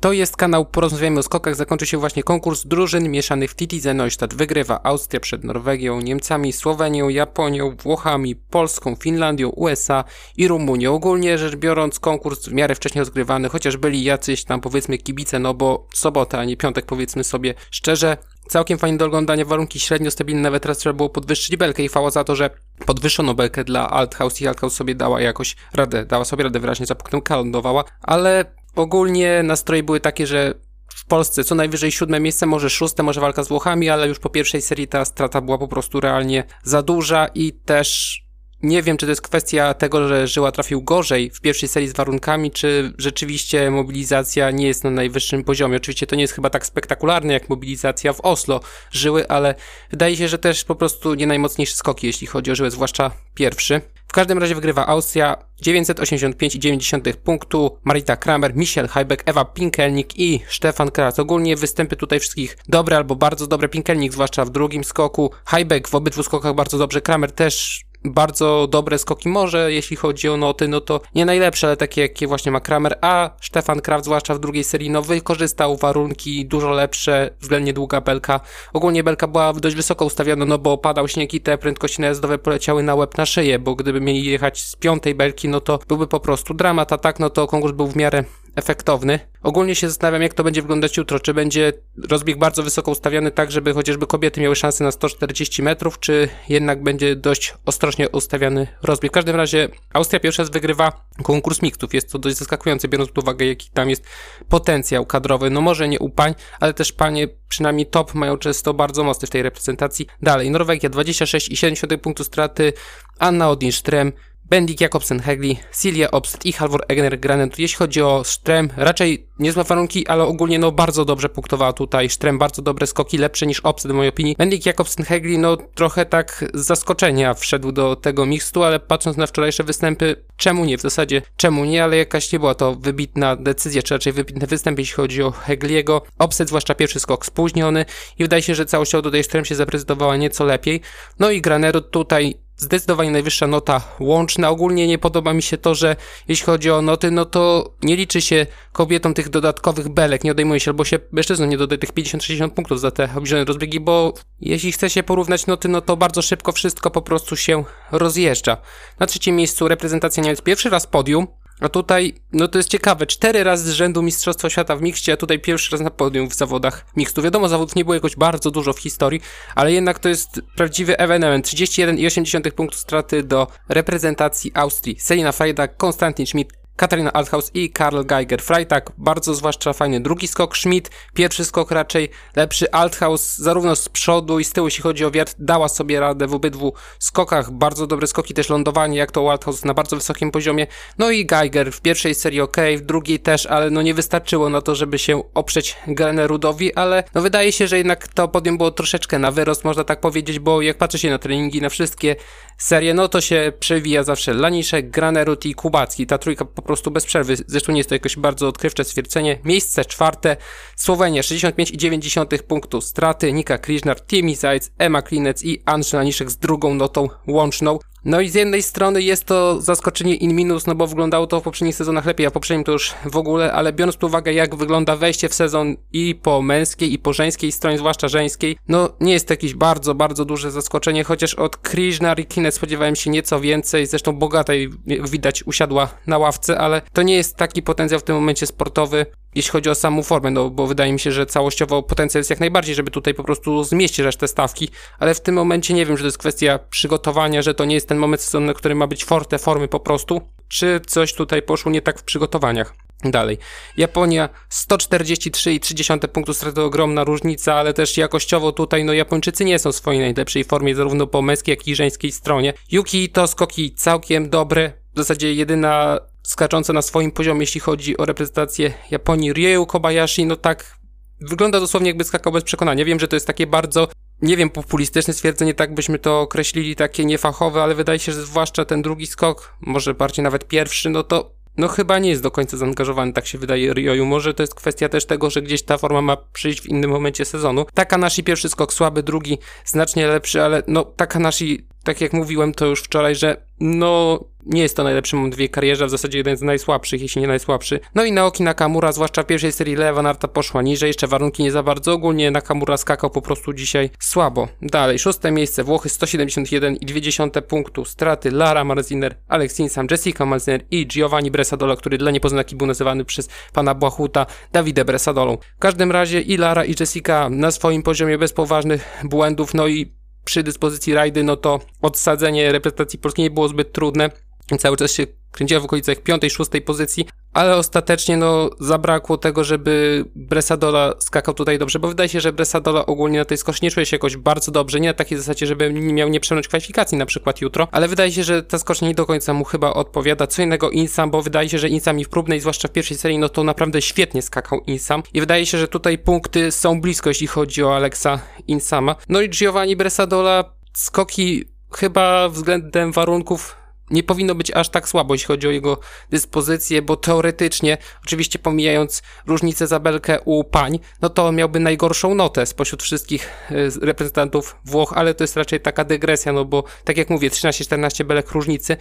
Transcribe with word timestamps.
To 0.00 0.12
jest 0.12 0.36
kanał 0.36 0.66
Porozmawiajmy 0.66 1.20
o 1.20 1.22
skokach. 1.22 1.56
Zakończy 1.56 1.86
się 1.86 1.98
właśnie 1.98 2.22
konkurs 2.22 2.66
drużyn 2.66 3.10
mieszanych 3.10 3.50
w 3.50 3.54
TTZ 3.54 3.84
Neustadt. 3.94 4.34
Wygrywa 4.34 4.80
Austria 4.82 5.20
przed 5.20 5.44
Norwegią, 5.44 6.00
Niemcami, 6.00 6.52
Słowenią, 6.52 7.08
Japonią, 7.08 7.76
Włochami, 7.76 8.36
Polską, 8.36 8.96
Finlandią, 8.96 9.48
USA 9.48 10.04
i 10.36 10.48
Rumunią. 10.48 10.94
Ogólnie 10.94 11.38
rzecz 11.38 11.56
biorąc 11.56 12.00
konkurs 12.00 12.48
w 12.48 12.52
miarę 12.52 12.74
wcześniej 12.74 13.00
rozgrywany, 13.00 13.48
chociaż 13.48 13.76
byli 13.76 14.04
jacyś 14.04 14.44
tam 14.44 14.60
powiedzmy 14.60 14.98
kibice, 14.98 15.38
no 15.38 15.54
bo 15.54 15.86
sobota, 15.94 16.38
a 16.38 16.44
nie 16.44 16.56
piątek 16.56 16.86
powiedzmy 16.86 17.24
sobie 17.24 17.54
szczerze. 17.70 18.16
Całkiem 18.48 18.78
fajnie 18.78 18.98
do 18.98 19.06
oglądania, 19.06 19.44
warunki 19.44 19.80
średnio 19.80 20.10
stabilne, 20.10 20.42
nawet 20.42 20.62
teraz 20.62 20.78
trzeba 20.78 20.92
było 20.92 21.08
podwyższyć 21.08 21.56
belkę 21.56 21.82
i 21.82 21.88
chwała 21.88 22.10
za 22.10 22.24
to, 22.24 22.36
że 22.36 22.50
podwyższono 22.86 23.34
belkę 23.34 23.64
dla 23.64 23.90
Althaus 23.90 24.40
i 24.40 24.48
Althaus 24.48 24.74
sobie 24.74 24.94
dała 24.94 25.20
jakoś 25.20 25.56
radę, 25.74 26.06
dała 26.06 26.24
sobie 26.24 26.44
radę 26.44 26.60
wyraźnie 26.60 26.86
za 26.86 26.94
punktem 26.94 27.36
lądowała, 27.36 27.84
ale 28.02 28.59
ogólnie 28.76 29.42
nastroje 29.42 29.82
były 29.82 30.00
takie, 30.00 30.26
że 30.26 30.54
w 30.94 31.04
Polsce 31.06 31.44
co 31.44 31.54
najwyżej 31.54 31.92
siódme 31.92 32.20
miejsce, 32.20 32.46
może 32.46 32.70
szóste, 32.70 33.02
może 33.02 33.20
walka 33.20 33.44
z 33.44 33.48
Włochami, 33.48 33.88
ale 33.88 34.08
już 34.08 34.18
po 34.18 34.30
pierwszej 34.30 34.62
serii 34.62 34.88
ta 34.88 35.04
strata 35.04 35.40
była 35.40 35.58
po 35.58 35.68
prostu 35.68 36.00
realnie 36.00 36.44
za 36.62 36.82
duża 36.82 37.26
i 37.34 37.52
też 37.52 38.20
nie 38.62 38.82
wiem, 38.82 38.96
czy 38.96 39.06
to 39.06 39.10
jest 39.10 39.22
kwestia 39.22 39.74
tego, 39.74 40.08
że 40.08 40.26
Żyła 40.26 40.52
trafił 40.52 40.82
gorzej 40.82 41.30
w 41.30 41.40
pierwszej 41.40 41.68
serii 41.68 41.88
z 41.88 41.92
warunkami, 41.92 42.50
czy 42.50 42.92
rzeczywiście 42.98 43.70
mobilizacja 43.70 44.50
nie 44.50 44.66
jest 44.66 44.84
na 44.84 44.90
najwyższym 44.90 45.44
poziomie. 45.44 45.76
Oczywiście 45.76 46.06
to 46.06 46.16
nie 46.16 46.22
jest 46.22 46.34
chyba 46.34 46.50
tak 46.50 46.66
spektakularne 46.66 47.32
jak 47.32 47.48
mobilizacja 47.48 48.12
w 48.12 48.20
Oslo 48.20 48.60
Żyły, 48.90 49.28
ale 49.28 49.54
wydaje 49.90 50.16
się, 50.16 50.28
że 50.28 50.38
też 50.38 50.64
po 50.64 50.74
prostu 50.74 51.14
nie 51.14 51.26
najmocniejsze 51.26 51.76
skoki, 51.76 52.06
jeśli 52.06 52.26
chodzi 52.26 52.50
o 52.50 52.54
Żyłę, 52.54 52.70
zwłaszcza 52.70 53.10
pierwszy. 53.34 53.80
W 54.08 54.12
każdym 54.12 54.38
razie 54.38 54.54
wygrywa 54.54 54.86
Austria 54.86 55.36
985,9 55.62 57.12
punktu, 57.12 57.78
Marita 57.84 58.16
Kramer, 58.16 58.56
Michel 58.56 58.88
Heibeck, 58.88 59.22
Ewa 59.26 59.44
Pinkelnik 59.44 60.18
i 60.18 60.40
Stefan 60.48 60.90
Kratz. 60.90 61.18
Ogólnie 61.18 61.56
występy 61.56 61.96
tutaj 61.96 62.20
wszystkich 62.20 62.56
dobre 62.68 62.96
albo 62.96 63.16
bardzo 63.16 63.46
dobre. 63.46 63.68
Pinkelnik 63.68 64.12
zwłaszcza 64.12 64.44
w 64.44 64.50
drugim 64.50 64.84
skoku, 64.84 65.30
Heibeck 65.46 65.88
w 65.88 65.94
obydwu 65.94 66.22
skokach 66.22 66.54
bardzo 66.54 66.78
dobrze, 66.78 67.00
Kramer 67.00 67.32
też 67.32 67.84
bardzo 68.04 68.66
dobre 68.70 68.98
skoki, 68.98 69.28
może 69.28 69.72
jeśli 69.72 69.96
chodzi 69.96 70.28
o 70.28 70.36
noty, 70.36 70.68
no 70.68 70.80
to 70.80 71.00
nie 71.14 71.24
najlepsze, 71.24 71.66
ale 71.66 71.76
takie 71.76 72.00
jakie 72.00 72.26
właśnie 72.26 72.52
ma 72.52 72.60
Kramer, 72.60 72.98
a 73.00 73.30
Stefan 73.42 73.80
Kraft, 73.80 74.04
zwłaszcza 74.04 74.34
w 74.34 74.38
drugiej 74.38 74.64
serii, 74.64 74.90
no 74.90 75.02
wykorzystał 75.02 75.76
warunki 75.76 76.46
dużo 76.46 76.70
lepsze, 76.70 77.30
względnie 77.40 77.72
długa 77.72 78.00
belka. 78.00 78.40
Ogólnie 78.72 79.04
belka 79.04 79.26
była 79.26 79.52
dość 79.52 79.76
wysoko 79.76 80.04
ustawiona, 80.04 80.44
no 80.44 80.58
bo 80.58 80.78
padał 80.78 81.08
śnieg 81.08 81.34
i 81.34 81.40
te 81.40 81.58
prędkości 81.58 82.00
najazdowe 82.00 82.38
poleciały 82.38 82.82
na 82.82 82.94
łeb 82.94 83.18
na 83.18 83.26
szyję, 83.26 83.58
bo 83.58 83.74
gdyby 83.74 84.00
mieli 84.00 84.24
jechać 84.24 84.62
z 84.62 84.76
piątej 84.76 85.14
belki, 85.14 85.48
no 85.48 85.60
to 85.60 85.78
byłby 85.88 86.06
po 86.06 86.20
prostu 86.20 86.54
dramat, 86.54 86.92
a 86.92 86.98
tak 86.98 87.18
no 87.18 87.30
to 87.30 87.46
konkurs 87.46 87.74
był 87.74 87.86
w 87.86 87.96
miarę 87.96 88.24
efektowny. 88.56 89.18
Ogólnie 89.42 89.74
się 89.74 89.88
zastanawiam, 89.88 90.22
jak 90.22 90.34
to 90.34 90.44
będzie 90.44 90.62
wyglądać 90.62 90.96
jutro. 90.96 91.20
Czy 91.20 91.34
będzie 91.34 91.72
rozbieg 92.10 92.38
bardzo 92.38 92.62
wysoko 92.62 92.90
ustawiony, 92.90 93.30
tak 93.30 93.52
żeby 93.52 93.72
chociażby 93.72 94.06
kobiety 94.06 94.40
miały 94.40 94.56
szansę 94.56 94.84
na 94.84 94.90
140 94.90 95.62
metrów, 95.62 95.98
czy 95.98 96.28
jednak 96.48 96.82
będzie 96.82 97.16
dość 97.16 97.54
ostrożnie 97.66 98.08
ustawiany 98.08 98.66
rozbieg. 98.82 99.12
W 99.12 99.14
każdym 99.14 99.36
razie 99.36 99.68
Austria 99.92 100.20
pierwsza 100.20 100.42
raz 100.42 100.50
wygrywa 100.50 101.04
konkurs 101.22 101.62
mixtów. 101.62 101.94
Jest 101.94 102.12
to 102.12 102.18
dość 102.18 102.36
zaskakujące, 102.36 102.88
biorąc 102.88 103.10
pod 103.10 103.24
uwagę, 103.24 103.46
jaki 103.46 103.70
tam 103.70 103.90
jest 103.90 104.04
potencjał 104.48 105.06
kadrowy. 105.06 105.50
No 105.50 105.60
może 105.60 105.88
nie 105.88 105.98
u 105.98 106.10
pań, 106.10 106.34
ale 106.60 106.74
też 106.74 106.92
panie, 106.92 107.28
przynajmniej 107.48 107.86
top, 107.86 108.14
mają 108.14 108.36
często 108.36 108.74
bardzo 108.74 109.04
mocny 109.04 109.26
w 109.26 109.30
tej 109.30 109.42
reprezentacji. 109.42 110.06
Dalej, 110.22 110.50
Norwegia 110.50 110.90
26,7 110.90 111.98
punktu 111.98 112.24
straty, 112.24 112.72
Anna 113.18 113.50
Odin-Ström 113.50 114.12
Bendik 114.50 114.80
Jakobsen 114.80 115.20
Hegli, 115.20 115.58
Silja 115.72 116.10
Obst 116.10 116.46
i 116.46 116.52
Halvor 116.52 116.84
Egner 116.88 117.20
Granet. 117.20 117.58
Jeśli 117.58 117.76
chodzi 117.76 118.02
o 118.02 118.24
Strem, 118.24 118.68
raczej 118.76 119.26
niezłe 119.38 119.64
warunki, 119.64 120.06
ale 120.06 120.22
ogólnie 120.22 120.58
no 120.58 120.72
bardzo 120.72 121.04
dobrze 121.04 121.28
punktowała 121.28 121.72
tutaj. 121.72 122.08
Strem 122.08 122.38
bardzo 122.38 122.62
dobre 122.62 122.86
skoki, 122.86 123.18
lepsze 123.18 123.46
niż 123.46 123.60
Obst 123.60 123.88
w 123.88 123.90
mojej 123.90 124.08
opinii. 124.08 124.34
Bendik 124.38 124.66
Jakobsen 124.66 125.04
Hegli 125.04 125.38
no 125.38 125.56
trochę 125.56 126.06
tak 126.06 126.44
z 126.54 126.66
zaskoczenia 126.66 127.34
wszedł 127.34 127.72
do 127.72 127.96
tego 127.96 128.26
mixtu, 128.26 128.64
ale 128.64 128.80
patrząc 128.80 129.16
na 129.16 129.26
wczorajsze 129.26 129.64
występy, 129.64 130.16
czemu 130.36 130.64
nie? 130.64 130.78
W 130.78 130.80
zasadzie 130.80 131.22
czemu 131.36 131.64
nie, 131.64 131.84
ale 131.84 131.96
jakaś 131.96 132.32
nie 132.32 132.38
była 132.38 132.54
to 132.54 132.74
wybitna 132.74 133.36
decyzja, 133.36 133.82
czy 133.82 133.94
raczej 133.94 134.12
wybitny 134.12 134.46
występ, 134.46 134.78
jeśli 134.78 134.94
chodzi 134.94 135.22
o 135.22 135.30
Hegliego. 135.30 136.02
Obset, 136.18 136.48
zwłaszcza 136.48 136.74
pierwszy 136.74 137.00
skok 137.00 137.26
spóźniony 137.26 137.84
i 138.18 138.22
wydaje 138.24 138.42
się, 138.42 138.54
że 138.54 138.66
całościowo 138.66 139.02
tutaj 139.02 139.24
Strem 139.24 139.44
się 139.44 139.54
zaprezentowała 139.54 140.16
nieco 140.16 140.44
lepiej. 140.44 140.80
No 141.18 141.30
i 141.30 141.40
Granerud 141.40 141.90
tutaj 141.90 142.34
zdecydowanie 142.60 143.10
najwyższa 143.10 143.46
nota 143.46 143.80
łączna. 144.00 144.50
Ogólnie 144.50 144.86
nie 144.86 144.98
podoba 144.98 145.32
mi 145.32 145.42
się 145.42 145.58
to, 145.58 145.74
że 145.74 145.96
jeśli 146.28 146.46
chodzi 146.46 146.70
o 146.70 146.82
noty, 146.82 147.10
no 147.10 147.24
to 147.24 147.74
nie 147.82 147.96
liczy 147.96 148.20
się 148.20 148.46
kobietom 148.72 149.14
tych 149.14 149.28
dodatkowych 149.28 149.88
belek, 149.88 150.24
nie 150.24 150.32
odejmuje 150.32 150.60
się, 150.60 150.70
albo 150.70 150.84
się 150.84 150.98
mężczyznom 151.12 151.48
nie 151.48 151.58
dodaje 151.58 151.78
tych 151.78 151.92
50-60 151.92 152.50
punktów 152.50 152.80
za 152.80 152.90
te 152.90 153.08
obniżone 153.16 153.44
rozbiegi, 153.44 153.80
bo 153.80 154.14
jeśli 154.40 154.72
chce 154.72 154.90
się 154.90 155.02
porównać 155.02 155.46
noty, 155.46 155.68
no 155.68 155.80
to 155.80 155.96
bardzo 155.96 156.22
szybko 156.22 156.52
wszystko 156.52 156.90
po 156.90 157.02
prostu 157.02 157.36
się 157.36 157.64
rozjeżdża. 157.92 158.56
Na 159.00 159.06
trzecim 159.06 159.36
miejscu 159.36 159.68
reprezentacja 159.68 160.22
Niemiec 160.22 160.40
pierwszy 160.40 160.70
raz 160.70 160.86
podium, 160.86 161.26
a 161.60 161.68
tutaj, 161.68 162.14
no 162.32 162.48
to 162.48 162.58
jest 162.58 162.68
ciekawe, 162.68 163.06
cztery 163.06 163.44
razy 163.44 163.72
z 163.72 163.74
rzędu 163.74 164.02
Mistrzostwa 164.02 164.50
Świata 164.50 164.76
w 164.76 164.82
mikście, 164.82 165.12
a 165.12 165.16
tutaj 165.16 165.38
pierwszy 165.38 165.72
raz 165.72 165.80
na 165.80 165.90
podium 165.90 166.30
w 166.30 166.34
zawodach 166.34 166.86
mikstu. 166.96 167.22
Wiadomo, 167.22 167.48
zawodów 167.48 167.76
nie 167.76 167.84
było 167.84 167.94
jakoś 167.94 168.16
bardzo 168.16 168.50
dużo 168.50 168.72
w 168.72 168.78
historii, 168.78 169.20
ale 169.54 169.72
jednak 169.72 169.98
to 169.98 170.08
jest 170.08 170.40
prawdziwy 170.56 170.98
ewenement. 170.98 171.46
31,8 171.46 172.50
punktu 172.50 172.78
straty 172.78 173.22
do 173.22 173.46
reprezentacji 173.68 174.52
Austrii. 174.54 175.00
Selina 175.00 175.32
Freitag, 175.32 175.76
Konstantin 175.76 176.26
Schmidt, 176.26 176.59
Katarina 176.80 177.12
Althaus 177.12 177.50
i 177.54 177.70
Karl 177.70 178.04
Geiger. 178.04 178.42
Freitag. 178.42 178.92
Bardzo 178.98 179.34
zwłaszcza 179.34 179.72
fajny 179.72 180.00
drugi 180.00 180.28
skok, 180.28 180.56
Schmidt 180.56 180.90
pierwszy 181.14 181.44
skok 181.44 181.70
raczej 181.70 182.08
lepszy, 182.36 182.72
Althaus 182.72 183.36
zarówno 183.36 183.76
z 183.76 183.88
przodu 183.88 184.38
i 184.38 184.44
z 184.44 184.52
tyłu 184.52 184.66
jeśli 184.66 184.82
chodzi 184.82 185.04
o 185.04 185.10
wiatr 185.10 185.34
dała 185.38 185.68
sobie 185.68 186.00
radę 186.00 186.26
w 186.26 186.34
obydwu 186.34 186.74
skokach, 186.98 187.50
bardzo 187.50 187.86
dobre 187.86 188.06
skoki, 188.06 188.34
też 188.34 188.48
lądowanie 188.48 188.98
jak 188.98 189.10
to 189.10 189.30
Althaus 189.30 189.64
na 189.64 189.74
bardzo 189.74 189.96
wysokim 189.96 190.30
poziomie, 190.30 190.66
no 190.98 191.10
i 191.10 191.26
Geiger 191.26 191.72
w 191.72 191.80
pierwszej 191.80 192.14
serii 192.14 192.40
ok, 192.40 192.56
w 192.76 192.80
drugiej 192.80 193.20
też, 193.20 193.46
ale 193.46 193.70
no 193.70 193.82
nie 193.82 193.94
wystarczyło 193.94 194.48
na 194.48 194.60
to, 194.60 194.74
żeby 194.74 194.98
się 194.98 195.22
oprzeć 195.34 195.76
Gelenerudowi, 195.86 196.74
ale 196.74 197.04
no 197.14 197.22
wydaje 197.22 197.52
się, 197.52 197.66
że 197.66 197.76
jednak 197.76 198.08
to 198.08 198.28
podium 198.28 198.56
było 198.56 198.70
troszeczkę 198.70 199.18
na 199.18 199.30
wyrost, 199.30 199.64
można 199.64 199.84
tak 199.84 200.00
powiedzieć, 200.00 200.38
bo 200.38 200.62
jak 200.62 200.78
patrzy 200.78 200.98
się 200.98 201.10
na 201.10 201.18
treningi, 201.18 201.62
na 201.62 201.68
wszystkie 201.68 202.16
serie, 202.58 202.94
no 202.94 203.08
to 203.08 203.20
się 203.20 203.52
przewija 203.60 204.02
zawsze 204.02 204.34
Laniszek, 204.34 204.90
Granerud 204.90 205.46
i 205.46 205.54
Kubacki, 205.54 206.06
ta 206.06 206.18
trójka 206.18 206.44
po 206.44 206.69
prostu 206.70 206.90
bez 206.90 207.06
przerwy. 207.06 207.36
Zresztą 207.46 207.72
nie 207.72 207.78
jest 207.78 207.88
to 207.88 207.94
jakoś 207.94 208.16
bardzo 208.16 208.48
odkrywcze 208.48 208.84
stwierdzenie. 208.84 209.38
Miejsce 209.44 209.84
czwarte, 209.84 210.36
Słowenia 210.76 211.22
65,9 211.22 212.42
punktu 212.42 212.80
straty, 212.80 213.32
Nika 213.32 213.58
Kriżnar, 213.58 214.06
Timi 214.06 214.36
Zajc, 214.36 214.70
Emma 214.78 215.02
Klinec 215.02 215.44
i 215.44 215.62
Andrzej 215.64 215.98
Laniszek 215.98 216.30
z 216.30 216.36
drugą 216.36 216.74
notą 216.74 217.08
łączną. 217.26 217.78
No 218.04 218.20
i 218.20 218.28
z 218.28 218.34
jednej 218.34 218.62
strony 218.62 219.02
jest 219.02 219.24
to 219.24 219.60
zaskoczenie 219.60 220.14
in 220.14 220.34
minus, 220.34 220.66
no 220.66 220.74
bo 220.74 220.86
wyglądało 220.86 221.26
to 221.26 221.40
w 221.40 221.42
poprzednich 221.42 221.74
sezonach 221.74 222.06
lepiej, 222.06 222.26
a 222.26 222.30
w 222.30 222.32
poprzednim 222.32 222.64
to 222.64 222.72
już 222.72 222.94
w 223.04 223.16
ogóle, 223.16 223.52
ale 223.52 223.72
biorąc 223.72 223.96
pod 223.96 224.10
uwagę 224.10 224.32
jak 224.32 224.56
wygląda 224.56 224.96
wejście 224.96 225.28
w 225.28 225.34
sezon 225.34 225.76
i 225.92 226.14
po 226.14 226.42
męskiej 226.42 226.92
i 226.92 226.98
po 226.98 227.12
żeńskiej 227.12 227.52
stronie, 227.52 227.78
zwłaszcza 227.78 228.08
żeńskiej, 228.08 228.56
no 228.68 228.88
nie 229.00 229.12
jest 229.12 229.26
to 229.26 229.32
jakieś 229.32 229.54
bardzo, 229.54 229.94
bardzo 229.94 230.24
duże 230.24 230.50
zaskoczenie, 230.50 231.04
chociaż 231.04 231.34
od 231.34 231.56
Krishna 231.56 232.12
i 232.12 232.24
Kine 232.24 232.52
spodziewałem 232.52 232.96
się 232.96 233.10
nieco 233.10 233.40
więcej, 233.40 233.86
zresztą 233.86 234.12
bogatej 234.12 234.70
widać 234.86 235.42
usiadła 235.42 235.88
na 236.06 236.18
ławce, 236.18 236.58
ale 236.58 236.82
to 236.92 237.02
nie 237.02 237.14
jest 237.14 237.36
taki 237.36 237.62
potencjał 237.62 238.00
w 238.00 238.04
tym 238.04 238.16
momencie 238.16 238.46
sportowy, 238.46 239.06
jeśli 239.34 239.50
chodzi 239.50 239.70
o 239.70 239.74
samą 239.74 240.02
formę, 240.02 240.30
no 240.30 240.50
bo 240.50 240.66
wydaje 240.66 240.92
mi 240.92 241.00
się, 241.00 241.12
że 241.12 241.26
całościowo 241.26 241.82
potencjał 241.82 242.20
jest 242.20 242.30
jak 242.30 242.40
najbardziej, 242.40 242.74
żeby 242.74 242.90
tutaj 242.90 243.14
po 243.14 243.24
prostu 243.24 243.64
zmieścić 243.64 243.98
resztę 243.98 244.28
stawki, 244.28 244.68
ale 244.98 245.14
w 245.14 245.20
tym 245.20 245.34
momencie 245.34 245.74
nie 245.74 245.86
wiem, 245.86 245.96
że 245.96 246.02
to 246.02 246.06
jest 246.06 246.18
kwestia 246.18 246.58
przygotowania, 246.70 247.42
że 247.42 247.54
to 247.54 247.64
nie 247.64 247.74
jest 247.74 247.88
ten 247.88 247.98
moment 247.98 248.20
sezonu, 248.22 248.54
którym 248.54 248.78
ma 248.78 248.86
być 248.86 249.04
forte 249.04 249.38
formy 249.38 249.68
po 249.68 249.80
prostu, 249.80 250.20
czy 250.48 250.80
coś 250.86 251.14
tutaj 251.14 251.42
poszło 251.42 251.72
nie 251.72 251.82
tak 251.82 252.00
w 252.00 252.02
przygotowaniach. 252.02 252.74
Dalej. 253.04 253.38
Japonia 253.76 254.28
143,3 254.50 256.08
punktu 256.08 256.34
straty 256.34 256.62
ogromna 256.62 257.04
różnica, 257.04 257.54
ale 257.54 257.74
też 257.74 257.96
jakościowo 257.96 258.52
tutaj 258.52 258.84
no 258.84 258.92
Japończycy 258.92 259.44
nie 259.44 259.58
są 259.58 259.72
w 259.72 259.76
swojej 259.76 260.00
najlepszej 260.00 260.44
formie 260.44 260.74
zarówno 260.74 261.06
po 261.06 261.22
męskiej 261.22 261.52
jak 261.52 261.68
i 261.68 261.74
żeńskiej 261.74 262.12
stronie. 262.12 262.52
Yuki 262.72 263.08
to 263.08 263.26
skoki 263.26 263.74
całkiem 263.74 264.30
dobre, 264.30 264.72
w 264.94 264.98
zasadzie 264.98 265.34
jedyna 265.34 265.98
skacząca 266.22 266.72
na 266.72 266.82
swoim 266.82 267.10
poziomie, 267.10 267.40
jeśli 267.40 267.60
chodzi 267.60 267.96
o 267.96 268.04
reprezentację 268.04 268.72
Japonii. 268.90 269.32
Ryu 269.32 269.66
Kobayashi, 269.66 270.26
no 270.26 270.36
tak, 270.36 270.78
wygląda 271.20 271.60
dosłownie 271.60 271.88
jakby 271.88 272.04
skakał 272.04 272.32
bez 272.32 272.44
przekonania. 272.44 272.84
Wiem, 272.84 273.00
że 273.00 273.08
to 273.08 273.16
jest 273.16 273.26
takie 273.26 273.46
bardzo, 273.46 273.88
nie 274.22 274.36
wiem, 274.36 274.50
populistyczne 274.50 275.14
stwierdzenie, 275.14 275.54
tak 275.54 275.74
byśmy 275.74 275.98
to 275.98 276.20
określili, 276.20 276.76
takie 276.76 277.04
niefachowe, 277.04 277.62
ale 277.62 277.74
wydaje 277.74 277.98
się, 277.98 278.12
że 278.12 278.22
zwłaszcza 278.22 278.64
ten 278.64 278.82
drugi 278.82 279.06
skok, 279.06 279.56
może 279.60 279.94
bardziej 279.94 280.22
nawet 280.22 280.48
pierwszy, 280.48 280.90
no 280.90 281.02
to 281.02 281.40
no 281.56 281.68
chyba 281.68 281.98
nie 281.98 282.10
jest 282.10 282.22
do 282.22 282.30
końca 282.30 282.56
zaangażowany, 282.56 283.12
tak 283.12 283.26
się 283.26 283.38
wydaje 283.38 283.74
Ryoyu. 283.74 284.06
Może 284.06 284.34
to 284.34 284.42
jest 284.42 284.54
kwestia 284.54 284.88
też 284.88 285.06
tego, 285.06 285.30
że 285.30 285.42
gdzieś 285.42 285.62
ta 285.62 285.78
forma 285.78 286.02
ma 286.02 286.16
przyjść 286.16 286.60
w 286.60 286.66
innym 286.66 286.90
momencie 286.90 287.24
sezonu. 287.24 287.66
Takanashi 287.74 288.24
pierwszy 288.24 288.48
skok 288.48 288.72
słaby, 288.72 289.02
drugi 289.02 289.38
znacznie 289.64 290.06
lepszy, 290.06 290.42
ale 290.42 290.62
no 290.66 290.84
Takanashi 290.84 291.66
tak 291.84 292.00
jak 292.00 292.12
mówiłem 292.12 292.54
to 292.54 292.66
już 292.66 292.82
wczoraj, 292.82 293.14
że 293.14 293.36
no 293.60 294.20
nie 294.46 294.62
jest 294.62 294.76
to 294.76 294.82
najlepszy 294.82 295.16
moment 295.16 295.34
w 295.34 295.38
jej 295.38 295.50
karierze, 295.50 295.86
w 295.86 295.90
zasadzie 295.90 296.18
jeden 296.18 296.36
z 296.36 296.42
najsłabszych, 296.42 297.02
jeśli 297.02 297.20
nie 297.20 297.28
najsłabszy. 297.28 297.80
No 297.94 298.04
i 298.04 298.12
Naoki 298.12 298.42
Nakamura, 298.42 298.92
zwłaszcza 298.92 299.22
w 299.22 299.26
pierwszej 299.26 299.52
serii 299.52 299.76
Lea 299.76 300.02
Narta 300.02 300.28
poszła 300.28 300.62
niżej, 300.62 300.86
jeszcze 300.88 301.06
warunki 301.06 301.42
nie 301.42 301.52
za 301.52 301.62
bardzo, 301.62 301.92
ogólnie 301.92 302.30
Nakamura 302.30 302.76
skakał 302.76 303.10
po 303.10 303.22
prostu 303.22 303.52
dzisiaj 303.52 303.90
słabo. 303.98 304.48
Dalej, 304.62 304.98
szóste 304.98 305.30
miejsce, 305.30 305.64
Włochy 305.64 305.88
171,2 305.88 307.42
punktu, 307.42 307.84
straty 307.84 308.30
Lara 308.30 308.64
Marziner, 308.64 309.16
Alex 309.28 309.60
Insam, 309.60 309.86
Jessica 309.90 310.26
Malzner 310.26 310.60
i 310.70 310.86
Giovanni 310.86 311.30
Bresadola, 311.30 311.76
który 311.76 311.98
dla 311.98 312.10
niepoznaki 312.10 312.56
był 312.56 312.66
nazywany 312.66 313.04
przez 313.04 313.28
pana 313.52 313.74
Błachuta 313.74 314.26
Davide 314.52 314.84
Bresadolą. 314.84 315.38
W 315.56 315.58
każdym 315.58 315.92
razie 315.92 316.20
i 316.20 316.36
Lara 316.36 316.64
i 316.64 316.74
Jessica 316.80 317.30
na 317.30 317.50
swoim 317.50 317.82
poziomie 317.82 318.18
bez 318.18 318.32
poważnych 318.32 319.00
błędów, 319.04 319.54
no 319.54 319.66
i 319.66 319.99
przy 320.24 320.42
dyspozycji 320.42 320.94
rajdy, 320.94 321.24
no 321.24 321.36
to 321.36 321.60
odsadzenie 321.82 322.52
reprezentacji 322.52 322.98
polskiej 322.98 323.22
nie 323.22 323.30
było 323.30 323.48
zbyt 323.48 323.72
trudne. 323.72 324.10
Cały 324.58 324.76
czas 324.76 324.92
się 324.92 325.06
kręciła 325.32 325.60
w 325.60 325.64
okolicach 325.64 325.98
piątej, 325.98 326.30
szóstej 326.30 326.62
pozycji, 326.62 327.06
ale 327.32 327.56
ostatecznie 327.56 328.16
no 328.16 328.50
zabrakło 328.60 329.18
tego, 329.18 329.44
żeby 329.44 330.04
Bresadola 330.14 330.94
skakał 330.98 331.34
tutaj 331.34 331.58
dobrze, 331.58 331.78
bo 331.78 331.88
wydaje 331.88 332.08
się, 332.08 332.20
że 332.20 332.32
Bresadola 332.32 332.86
ogólnie 332.86 333.18
na 333.18 333.24
tej 333.24 333.38
skoczni 333.38 333.66
nie 333.66 333.70
czuje 333.70 333.86
się 333.86 333.96
jakoś 333.96 334.16
bardzo 334.16 334.52
dobrze, 334.52 334.80
nie 334.80 334.88
na 334.88 334.94
takiej 334.94 335.18
zasadzie, 335.18 335.46
żeby 335.46 335.72
miał 335.72 336.08
nie 336.08 336.20
przejąć 336.20 336.48
kwalifikacji 336.48 336.98
na 336.98 337.06
przykład 337.06 337.40
jutro, 337.40 337.68
ale 337.72 337.88
wydaje 337.88 338.12
się, 338.12 338.24
że 338.24 338.42
ta 338.42 338.58
skocznia 338.58 338.88
nie 338.88 338.94
do 338.94 339.06
końca 339.06 339.32
mu 339.32 339.44
chyba 339.44 339.74
odpowiada, 339.74 340.26
co 340.26 340.42
innego 340.42 340.70
Insam, 340.70 341.10
bo 341.10 341.22
wydaje 341.22 341.48
się, 341.48 341.58
że 341.58 341.68
Insam 341.68 342.00
i 342.00 342.04
w 342.04 342.08
próbnej, 342.08 342.40
zwłaszcza 342.40 342.68
w 342.68 342.72
pierwszej 342.72 342.96
serii, 342.96 343.18
no 343.18 343.28
to 343.28 343.44
naprawdę 343.44 343.82
świetnie 343.82 344.22
skakał 344.22 344.60
Insam 344.66 345.02
i 345.14 345.20
wydaje 345.20 345.46
się, 345.46 345.58
że 345.58 345.68
tutaj 345.68 345.98
punkty 345.98 346.52
są 346.52 346.80
blisko, 346.80 347.10
jeśli 347.10 347.26
chodzi 347.26 347.64
o 347.64 347.76
Alexa 347.76 348.20
Insama. 348.46 348.96
No 349.08 349.20
i 349.20 349.30
Giovanni 349.30 349.76
Bresadola 349.76 350.44
skoki 350.72 351.44
chyba 351.72 352.28
względem 352.28 352.92
warunków 352.92 353.59
nie 353.90 354.02
powinno 354.02 354.34
być 354.34 354.50
aż 354.50 354.68
tak 354.68 354.88
słabo, 354.88 355.14
jeśli 355.14 355.26
chodzi 355.26 355.48
o 355.48 355.50
jego 355.50 355.80
dyspozycję, 356.10 356.82
bo 356.82 356.96
teoretycznie, 356.96 357.78
oczywiście 358.04 358.38
pomijając 358.38 359.02
różnicę 359.26 359.66
zabelkę 359.66 360.20
u 360.24 360.44
pań, 360.44 360.78
no 361.02 361.08
to 361.08 361.32
miałby 361.32 361.60
najgorszą 361.60 362.14
notę 362.14 362.46
spośród 362.46 362.82
wszystkich 362.82 363.30
y, 363.50 363.70
reprezentantów 363.80 364.56
Włoch, 364.64 364.92
ale 364.96 365.14
to 365.14 365.24
jest 365.24 365.36
raczej 365.36 365.60
taka 365.60 365.84
dygresja, 365.84 366.32
no 366.32 366.44
bo 366.44 366.64
tak 366.84 366.96
jak 366.96 367.10
mówię, 367.10 367.30
13-14 367.30 368.04
belek 368.04 368.30
różnicy 368.30 368.76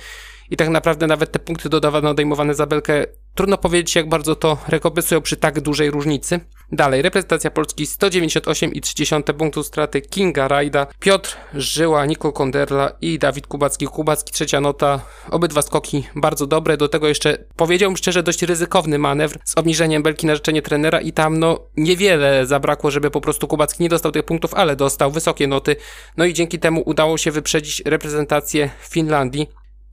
i 0.50 0.58
tak 0.58 0.70
naprawdę 0.70 1.08
nawet 1.08 1.32
te 1.32 1.40
punkty 1.40 1.70
dodawane, 1.70 2.10
odejmowane 2.10 2.56
za 2.56 2.66
belkę, 2.66 3.06
trudno 3.40 3.58
powiedzieć 3.58 3.96
jak 3.96 4.10
bardzo 4.10 4.36
to 4.36 4.58
rekompensują 4.68 5.22
przy 5.22 5.38
tak 5.38 5.62
dużej 5.62 5.92
różnicy. 5.92 6.40
Dalej, 6.72 7.02
reprezentacja 7.02 7.52
Polski 7.52 7.86
198,3 7.86 9.34
punktu 9.34 9.64
straty 9.64 10.02
Kinga 10.02 10.48
Rajda, 10.48 10.88
Piotr 11.00 11.38
Żyła, 11.54 12.06
Niko 12.06 12.32
Konderla 12.32 12.92
i 13.02 13.20
Dawid 13.20 13.48
Kubacki. 13.48 13.88
Kubacki 13.88 14.34
trzecia 14.34 14.62
nota, 14.62 15.02
obydwa 15.32 15.62
skoki 15.62 16.04
bardzo 16.16 16.48
dobre, 16.48 16.78
do 16.78 16.88
tego 16.88 17.08
jeszcze 17.08 17.38
powiedziałbym 17.56 17.98
szczerze 17.98 18.24
dość 18.24 18.42
ryzykowny 18.42 19.00
manewr 19.00 19.38
z 19.46 19.58
obniżeniem 19.58 20.04
belki 20.04 20.28
na 20.28 20.36
życzenie 20.36 20.62
trenera 20.62 21.02
i 21.02 21.14
tam 21.14 21.40
no 21.40 21.60
niewiele 21.78 22.46
zabrakło, 22.46 22.92
żeby 22.92 23.12
po 23.12 23.22
prostu 23.22 23.48
Kubacki 23.48 23.84
nie 23.84 23.90
dostał 23.90 24.12
tych 24.12 24.24
punktów, 24.26 24.54
ale 24.54 24.76
dostał 24.76 25.12
wysokie 25.12 25.48
noty, 25.48 25.76
no 26.18 26.26
i 26.26 26.34
dzięki 26.34 26.60
temu 26.60 26.84
udało 26.86 27.18
się 27.18 27.32
wyprzedzić 27.32 27.82
reprezentację 27.86 28.70
Finlandii 28.90 29.48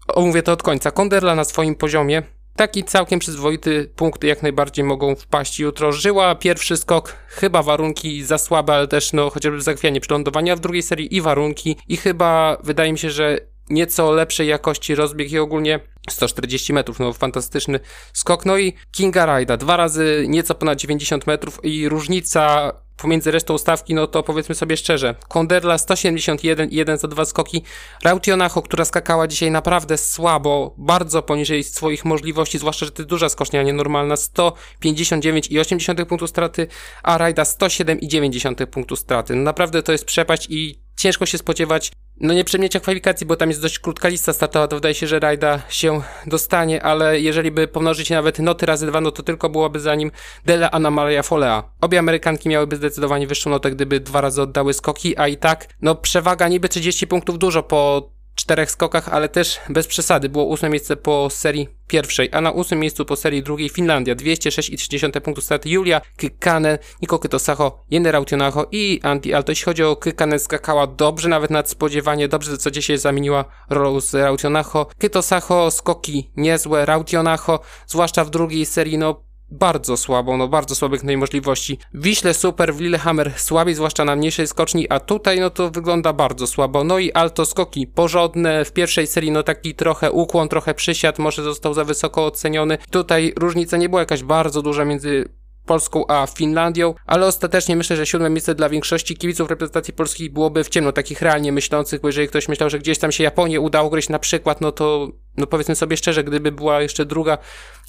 omówię 0.09 0.43
to 0.43 0.53
od 0.53 0.63
końca. 0.63 0.91
Konderla 0.91 1.35
na 1.35 1.45
swoim 1.45 1.75
poziomie. 1.75 2.23
Taki 2.57 2.85
całkiem 2.85 3.19
przyzwoity 3.19 3.91
punkty 3.97 4.27
jak 4.27 4.43
najbardziej 4.43 4.85
mogą 4.85 5.15
wpaść 5.15 5.59
jutro. 5.59 5.93
Żyła 5.93 6.35
pierwszy 6.35 6.77
skok, 6.77 7.17
chyba 7.29 7.63
warunki 7.63 8.25
za 8.25 8.39
słabe, 8.39 8.75
ale 8.75 8.89
też 8.89 9.13
no 9.13 9.31
chociażby 9.31 9.63
zachwianie 9.63 10.01
przylądowania 10.01 10.57
w 10.57 10.61
drugiej 10.61 10.83
serii 10.83 11.17
i 11.17 11.21
warunki 11.21 11.77
i 11.89 11.97
chyba 11.97 12.57
wydaje 12.63 12.93
mi 12.93 12.99
się, 12.99 13.11
że 13.11 13.39
nieco 13.71 14.13
lepszej 14.13 14.49
jakości 14.49 14.95
rozbieg 14.95 15.33
i 15.33 15.39
ogólnie 15.39 15.81
140 16.11 16.73
metrów, 16.73 16.99
no 16.99 17.13
fantastyczny 17.13 17.81
skok. 18.13 18.47
No 18.47 18.59
i 18.59 18.73
Kinga 18.93 19.27
Rajda, 19.27 19.57
dwa 19.57 19.77
razy 19.77 20.25
nieco 20.29 20.55
ponad 20.55 20.79
90 20.79 21.27
metrów 21.27 21.61
i 21.63 21.89
różnica 21.89 22.73
pomiędzy 22.97 23.31
resztą 23.31 23.59
stawki, 23.59 23.95
no 23.95 24.07
to 24.07 24.23
powiedzmy 24.23 24.55
sobie 24.55 24.77
szczerze, 24.77 25.15
Konderla 25.29 25.79
171 25.79 26.71
i 26.71 26.77
1 26.77 26.99
za 26.99 27.09
dwa 27.09 27.25
skoki, 27.25 27.63
Rautionacho, 28.05 28.63
która 28.63 28.85
skakała 28.85 29.27
dzisiaj 29.27 29.51
naprawdę 29.51 29.99
słabo, 29.99 30.75
bardzo 30.79 31.23
poniżej 31.23 31.65
swoich 31.65 32.05
możliwości, 32.05 32.59
zwłaszcza, 32.59 32.87
że 32.87 32.93
to 32.93 33.05
duża 33.05 33.29
skocznia, 33.29 33.63
nienormalna, 33.63 34.17
159 34.17 35.49
i 35.51 35.61
80 35.61 36.05
punktów 36.09 36.31
straty, 36.31 36.67
a 37.03 37.19
Rajda 37.19 37.45
107 37.45 38.01
i 38.01 38.09
90 38.09 38.67
punktów 38.71 38.99
straty. 38.99 39.35
No 39.35 39.43
naprawdę 39.43 39.83
to 39.83 39.93
jest 39.93 40.05
przepaść 40.05 40.47
i 40.51 40.81
ciężko 40.97 41.27
się 41.27 41.39
spodziewać 41.39 41.93
no 42.21 42.35
nie 42.35 42.45
przemiecia 42.45 42.81
kwalifikacji, 42.81 43.27
bo 43.27 43.37
tam 43.37 43.49
jest 43.49 43.63
dość 43.63 43.79
krótka 43.79 44.09
lista 44.09 44.33
startowa, 44.33 44.69
to 44.69 44.77
wydaje 44.77 44.95
się, 44.95 45.07
że 45.07 45.21
Rajda 45.21 45.63
się 45.69 46.01
dostanie, 46.27 46.83
ale 46.83 47.21
jeżeli 47.21 47.51
by 47.51 47.69
pomnożyć 47.69 48.11
nawet 48.11 48.39
noty 48.39 48.67
razy 48.67 48.87
dwa, 48.87 49.01
no 49.01 49.11
to 49.11 49.23
tylko 49.23 49.49
byłoby 49.49 49.81
za 49.81 49.95
nim 49.95 50.11
Dela 50.45 50.71
Anna 50.71 50.91
Maria 50.91 51.23
Folea. 51.23 51.65
Obie 51.81 51.99
Amerykanki 51.99 52.49
miałyby 52.49 52.77
zdecydowanie 52.77 53.27
wyższą 53.27 53.51
notę, 53.51 53.71
gdyby 53.71 54.01
dwa 54.01 54.21
razy 54.21 54.43
oddały 54.43 54.75
skoki, 54.75 55.17
a 55.17 55.29
i 55.29 55.37
tak, 55.37 55.69
no 55.83 55.95
przewaga 55.95 56.49
niby 56.49 56.69
30 56.69 57.07
punktów 57.07 57.39
dużo 57.39 57.63
po 57.63 58.11
czterech 58.37 58.71
skokach, 58.71 59.09
ale 59.09 59.29
też 59.29 59.61
bez 59.69 59.87
przesady. 59.87 60.29
Było 60.29 60.45
ósme 60.45 60.69
miejsce 60.69 60.97
po 60.97 61.31
serii 61.31 61.69
pierwszej, 61.87 62.29
a 62.33 62.41
na 62.41 62.51
ósmym 62.51 62.81
miejscu 62.81 63.05
po 63.05 63.17
serii 63.17 63.43
drugiej 63.43 63.69
Finlandia 63.69 64.17
206,3 64.17 65.21
punktów 65.21 65.45
straty 65.45 65.69
Julia 65.69 66.01
Kykkanen, 66.17 66.79
Niko 67.03 67.19
Kytosacho, 67.19 67.85
Jenny 67.91 68.13
Rautionacho 68.13 68.67
i 68.73 69.01
Anti 69.03 69.35
Alto. 69.35 69.53
Jeśli 69.53 69.65
chodzi 69.65 69.85
o 69.85 69.97
Kykkanen, 69.97 70.39
skakała 70.39 70.87
dobrze, 70.87 71.29
nawet 71.29 71.51
nadspodziewanie, 71.51 72.29
dobrze 72.29 72.53
w 72.53 72.57
zasadzie 72.57 72.83
się 72.83 72.99
zamieniła 72.99 73.45
rolą 73.71 74.01
z 74.01 74.15
Rautionacho. 74.15 74.87
Kytosacho, 74.99 75.71
skoki 75.71 76.31
niezłe, 76.37 76.87
Rautionacho, 76.87 77.61
zwłaszcza 77.87 78.25
w 78.25 78.31
drugiej 78.31 78.67
serii, 78.67 78.99
no 78.99 79.26
bardzo 79.51 79.97
słabo, 79.97 80.37
no 80.37 80.49
bardzo 80.49 80.75
słabych 80.75 81.05
możliwości. 81.17 81.79
Wiśle 81.95 82.35
super, 82.35 82.75
w 82.75 82.81
Lillehammer 82.81 83.33
słabiej, 83.37 83.75
zwłaszcza 83.75 84.05
na 84.05 84.17
mniejszej 84.17 84.47
skoczni, 84.47 84.87
a 84.89 85.01
tutaj 85.01 85.41
no 85.41 85.51
to 85.51 85.71
wygląda 85.71 86.13
bardzo 86.13 86.47
słabo. 86.47 86.85
No 86.85 86.99
i 86.99 87.13
alto 87.13 87.47
skoki 87.47 87.87
porządne, 87.87 88.65
w 88.65 88.73
pierwszej 88.73 89.07
serii 89.07 89.31
no 89.31 89.43
taki 89.43 89.75
trochę 89.75 90.13
ukłon, 90.13 90.49
trochę 90.49 90.75
przysiad, 90.75 91.19
może 91.19 91.43
został 91.43 91.75
za 91.75 91.85
wysoko 91.85 92.27
oceniony. 92.27 92.79
Tutaj 92.91 93.33
różnica 93.37 93.77
nie 93.77 93.89
była 93.89 94.01
jakaś 94.01 94.23
bardzo 94.23 94.63
duża 94.63 94.85
między 94.85 95.29
Polską 95.67 96.07
a 96.07 96.27
Finlandią, 96.27 96.95
ale 97.07 97.27
ostatecznie 97.27 97.77
myślę, 97.77 97.97
że 97.97 98.07
siódme 98.07 98.31
miejsce 98.31 98.55
dla 98.55 98.69
większości 98.69 99.17
kibiców 99.17 99.51
reprezentacji 99.51 99.95
polskiej 99.95 100.31
byłoby 100.31 100.65
w 100.65 100.69
ciemno, 100.69 100.93
takich 100.93 101.23
realnie 101.23 101.53
myślących, 101.53 102.01
bo 102.01 102.09
jeżeli 102.09 102.29
ktoś 102.29 102.49
myślał, 102.49 102.71
że 102.71 102.79
gdzieś 102.79 102.99
tam 102.99 103.13
się 103.13 103.25
Japonię 103.25 103.61
udało 103.61 103.91
gryźć 103.91 104.09
na 104.09 104.19
przykład, 104.19 104.61
no 104.61 104.73
to 104.73 105.09
no 105.37 105.47
powiedzmy 105.47 105.77
sobie 105.77 105.97
szczerze, 105.97 106.25
gdyby 106.25 106.53
była 106.53 106.81
jeszcze 106.81 107.05
druga 107.05 107.39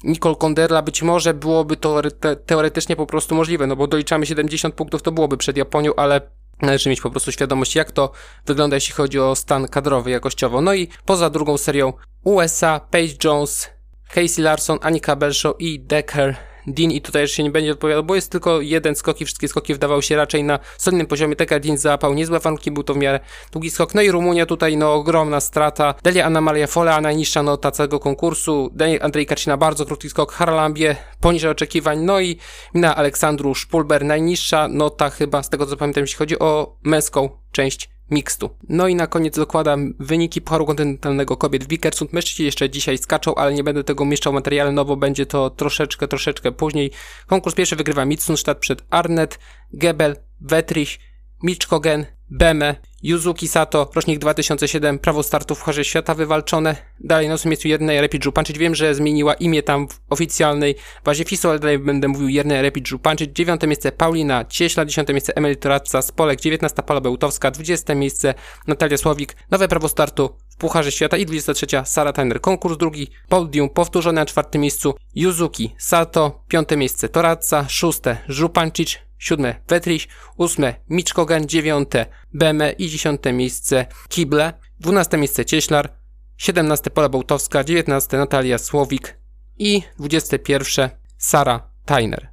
Nicole 0.04 0.36
Konderla, 0.36 0.82
być 0.82 1.02
może 1.02 1.34
byłoby 1.34 1.76
to 1.76 2.02
te 2.20 2.36
teoretycznie 2.36 2.96
po 2.96 3.06
prostu 3.06 3.34
możliwe, 3.34 3.66
no 3.66 3.76
bo 3.76 3.86
doliczamy 3.86 4.26
70 4.26 4.74
punktów, 4.74 5.02
to 5.02 5.12
byłoby 5.12 5.36
przed 5.36 5.56
Japonią, 5.56 5.92
ale 5.96 6.20
należy 6.62 6.90
mieć 6.90 7.00
po 7.00 7.10
prostu 7.10 7.32
świadomość, 7.32 7.74
jak 7.74 7.92
to 7.92 8.12
wygląda, 8.46 8.76
jeśli 8.76 8.94
chodzi 8.94 9.18
o 9.18 9.36
stan 9.36 9.68
kadrowy 9.68 10.10
jakościowo. 10.10 10.60
No 10.60 10.74
i 10.74 10.88
poza 11.06 11.30
drugą 11.30 11.58
serią 11.58 11.92
USA, 12.24 12.80
Paige 12.90 13.14
Jones, 13.24 13.70
Casey 14.08 14.42
Larson, 14.42 14.78
Annika 14.82 15.16
Belshaw 15.16 15.54
i 15.58 15.80
Decker 15.80 16.36
Dean 16.72 16.90
i 16.90 17.00
tutaj 17.00 17.22
już 17.22 17.30
się 17.30 17.42
nie 17.42 17.50
będzie 17.50 17.72
odpowiadał, 17.72 18.04
bo 18.04 18.14
jest 18.14 18.32
tylko 18.32 18.60
jeden 18.60 18.94
skok 18.94 19.20
i 19.20 19.24
wszystkie 19.24 19.48
skoki 19.48 19.74
wdawały 19.74 20.02
się 20.02 20.16
raczej 20.16 20.44
na 20.44 20.58
solidnym 20.78 21.06
poziomie. 21.06 21.36
Taka 21.36 21.60
Dean 21.60 21.78
załapał 21.78 22.14
niezłe 22.14 22.40
warunki, 22.40 22.70
był 22.70 22.82
to 22.82 22.94
w 22.94 22.96
miarę 22.96 23.20
długi 23.52 23.70
skok. 23.70 23.94
No 23.94 24.02
i 24.02 24.10
Rumunia 24.10 24.46
tutaj 24.46 24.76
no 24.76 24.94
ogromna 24.94 25.40
strata. 25.40 25.94
Delia 26.02 26.24
Anna 26.24 26.40
Maria 26.40 26.66
Fola, 26.66 27.00
najniższa 27.00 27.42
nota 27.42 27.70
całego 27.70 28.00
konkursu. 28.00 28.70
Daniel 28.74 29.00
Andrzej 29.02 29.26
Kacina, 29.26 29.56
bardzo 29.56 29.86
krótki 29.86 30.10
skok. 30.10 30.32
Harlambie 30.32 30.96
poniżej 31.20 31.50
oczekiwań. 31.50 31.98
No 31.98 32.20
i 32.20 32.38
na 32.74 32.96
Aleksandru 32.96 33.54
Szpulber, 33.54 34.04
najniższa 34.04 34.68
nota 34.68 35.10
chyba, 35.10 35.42
z 35.42 35.50
tego 35.50 35.66
co 35.66 35.76
pamiętam, 35.76 36.02
jeśli 36.02 36.16
chodzi 36.16 36.38
o 36.38 36.76
męską 36.82 37.28
część 37.52 37.97
mixtu. 38.10 38.50
No 38.68 38.88
i 38.88 38.94
na 38.94 39.06
koniec 39.06 39.36
dokładam 39.36 39.94
wyniki 39.98 40.40
Pucharu 40.40 40.66
Kontynentalnego 40.66 41.36
Kobiet 41.36 41.64
w 41.64 41.66
Bikersund. 41.66 42.12
Mężczyźni 42.12 42.44
jeszcze 42.44 42.70
dzisiaj 42.70 42.98
skaczą, 42.98 43.34
ale 43.34 43.54
nie 43.54 43.64
będę 43.64 43.84
tego 43.84 44.04
umieszczał 44.04 44.32
materiale, 44.32 44.72
no 44.72 44.84
bo 44.84 44.96
będzie 44.96 45.26
to 45.26 45.50
troszeczkę, 45.50 46.08
troszeczkę 46.08 46.52
później. 46.52 46.90
Konkurs 47.26 47.54
pierwszy 47.54 47.76
wygrywa 47.76 48.04
Mitsunstadt 48.04 48.58
przed 48.58 48.82
Arnet, 48.90 49.38
Gebel, 49.72 50.16
Wetrich, 50.40 50.98
Miczkogen, 51.42 52.06
Beme, 52.30 52.74
Yuzuki 53.02 53.48
Sato, 53.48 53.90
rocznik 53.94 54.18
2007, 54.18 54.98
prawo 54.98 55.22
startu 55.22 55.54
w 55.54 55.58
Pucharze 55.58 55.84
Świata 55.84 56.14
wywalczone. 56.14 56.76
Dalej 57.00 57.28
na 57.28 57.34
ósmym 57.34 57.50
miejscu 57.50 57.68
Jernej 57.68 58.00
Rapid 58.00 58.24
Żupanczyć. 58.24 58.58
Wiem, 58.58 58.74
że 58.74 58.94
zmieniła 58.94 59.34
imię 59.34 59.62
tam 59.62 59.88
w 59.88 60.00
oficjalnej 60.10 60.74
bazie 61.04 61.24
FISO, 61.24 61.50
ale 61.50 61.58
dalej 61.58 61.78
będę 61.78 62.08
mówił 62.08 62.28
Jernej 62.28 62.62
Rapid 62.62 62.88
Żupanczyć. 62.88 63.30
Dziewiąte 63.32 63.66
miejsce 63.66 63.92
Paulina 63.92 64.44
Cieśla, 64.44 64.84
dziesiąte 64.84 65.12
miejsce 65.12 65.36
Emily 65.36 65.56
Toradza 65.56 66.02
z 66.02 66.12
Polek, 66.12 66.40
dziewiętnasta 66.40 66.82
Paula 66.82 67.00
Bełtowska, 67.00 67.50
dwudzieste 67.50 67.94
miejsce 67.94 68.34
Natalia 68.66 68.96
Słowik, 68.96 69.36
nowe 69.50 69.68
prawo 69.68 69.88
startu 69.88 70.36
w 70.48 70.56
Pucharze 70.56 70.92
Świata 70.92 71.16
i 71.16 71.26
23 71.26 71.66
Sara 71.84 72.12
Tyner. 72.12 72.40
Konkurs 72.40 72.76
drugi, 72.76 73.10
podium 73.28 73.68
powtórzone 73.68 74.20
na 74.20 74.26
czwartym 74.26 74.60
miejscu 74.60 74.94
Yuzuki 75.14 75.74
Sato, 75.78 76.44
piąte 76.48 76.76
miejsce 76.76 77.08
Toradza, 77.08 77.68
szóste 77.68 78.16
Żupancic, 78.28 79.07
siódme 79.18 79.60
Wetrich, 79.68 80.08
ósme 80.36 80.74
Miczkogan, 80.88 81.46
dziewiąte 81.46 82.06
Beme 82.34 82.72
i 82.72 82.88
dziesiąte 82.88 83.32
miejsce 83.32 83.86
Kible. 84.08 84.52
12 84.80 85.16
miejsce 85.16 85.44
Cieślar, 85.44 85.98
17 86.36 86.90
Pola 86.90 87.08
Bołtowska, 87.08 87.64
19 87.64 88.16
Natalia 88.16 88.58
Słowik 88.58 89.18
i 89.58 89.82
21 89.98 90.90
Sara 91.18 91.70
Tyner. 91.84 92.28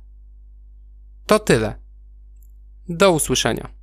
To 1.25 1.39
tyle. 1.39 1.75
Do 2.89 3.11
usłyszenia. 3.11 3.74